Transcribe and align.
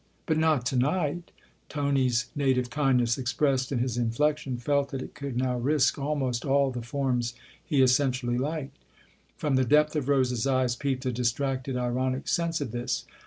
"But 0.25 0.39
not 0.39 0.65
to 0.65 0.75
night!" 0.75 1.31
Tony's 1.69 2.25
native 2.35 2.71
kindness, 2.71 3.19
expressed 3.19 3.71
in 3.71 3.77
his 3.77 3.97
inflection, 3.99 4.57
felt 4.57 4.89
that 4.89 5.03
it 5.03 5.13
could 5.13 5.37
now 5.37 5.59
risk 5.59 5.99
almost 5.99 6.43
all 6.43 6.71
the 6.71 6.81
forms 6.81 7.35
he 7.63 7.83
essentially 7.83 8.39
liked. 8.39 8.79
From 9.37 9.57
the 9.57 9.63
depth 9.63 9.95
of 9.95 10.09
Rose's 10.09 10.47
eyes 10.47 10.75
peeped 10.75 11.05
a 11.05 11.11
dis 11.11 11.31
tracted, 11.31 11.77
ironic 11.77 12.27
sense 12.27 12.59
of 12.61 12.71
this. 12.71 13.05